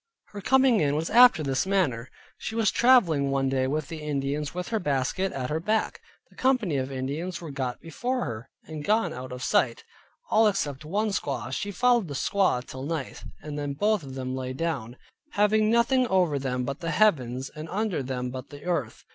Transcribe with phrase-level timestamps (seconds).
[0.29, 2.09] Her coming in was after this manner:
[2.39, 6.35] she was traveling one day with the Indians, with her basket at her back; the
[6.35, 9.83] company of Indians were got before her, and gone out of sight,
[10.31, 14.33] all except one squaw; she followed the squaw till night, and then both of them
[14.35, 14.97] lay down,
[15.33, 19.05] having nothing over them but the heavens and under them but the earth.